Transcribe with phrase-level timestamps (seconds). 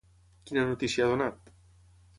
[0.49, 1.55] Quina notícia ha donat?